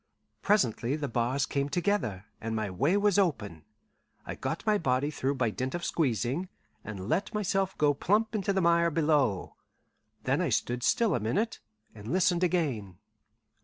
[0.41, 3.65] Presently the bars came together, and my way was open.
[4.25, 6.49] I got my body through by dint of squeezing,
[6.83, 9.57] and let myself go plump into the mire below.
[10.23, 11.59] Then I stood still a minute,
[11.93, 12.97] and listened again.